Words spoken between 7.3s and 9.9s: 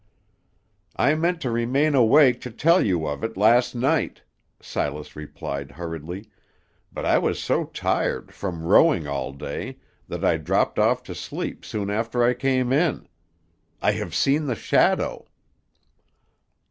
so tired, from rowing all day,